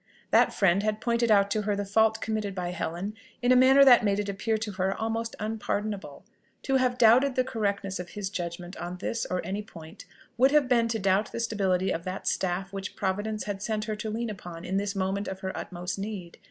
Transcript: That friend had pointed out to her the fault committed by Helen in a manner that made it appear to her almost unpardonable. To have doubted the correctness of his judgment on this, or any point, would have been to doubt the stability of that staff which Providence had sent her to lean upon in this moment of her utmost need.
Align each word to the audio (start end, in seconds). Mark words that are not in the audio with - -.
That 0.31 0.51
friend 0.51 0.81
had 0.81 0.99
pointed 0.99 1.29
out 1.29 1.51
to 1.51 1.61
her 1.61 1.75
the 1.75 1.85
fault 1.85 2.21
committed 2.21 2.55
by 2.55 2.71
Helen 2.71 3.13
in 3.43 3.51
a 3.51 3.55
manner 3.55 3.85
that 3.85 4.03
made 4.03 4.17
it 4.19 4.29
appear 4.29 4.57
to 4.57 4.71
her 4.71 4.95
almost 4.99 5.35
unpardonable. 5.39 6.25
To 6.63 6.77
have 6.77 6.97
doubted 6.97 7.35
the 7.35 7.43
correctness 7.43 7.99
of 7.99 8.09
his 8.09 8.31
judgment 8.31 8.75
on 8.77 8.97
this, 8.97 9.27
or 9.29 9.45
any 9.45 9.61
point, 9.61 10.05
would 10.39 10.49
have 10.49 10.67
been 10.67 10.87
to 10.87 10.97
doubt 10.97 11.31
the 11.31 11.39
stability 11.39 11.91
of 11.91 12.03
that 12.05 12.25
staff 12.25 12.73
which 12.73 12.95
Providence 12.95 13.43
had 13.43 13.61
sent 13.61 13.85
her 13.85 13.95
to 13.97 14.09
lean 14.09 14.31
upon 14.31 14.65
in 14.65 14.77
this 14.77 14.95
moment 14.95 15.27
of 15.27 15.41
her 15.41 15.55
utmost 15.55 15.99
need. 15.99 16.39